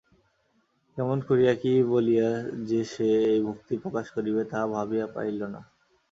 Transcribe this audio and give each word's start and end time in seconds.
কেমন 0.97 1.17
করিয়া 1.27 1.53
কী 1.55 1.73
বলিয়া 1.91 2.29
যে 2.67 2.79
সে 2.85 3.09
এই 3.31 3.39
ভক্তি 3.47 3.73
প্রকাশ 3.83 4.05
করিবে 4.15 4.41
তাহা 4.51 4.65
ভাবিয়া 4.75 5.07
পাইল 5.15 5.39
না। 5.53 5.61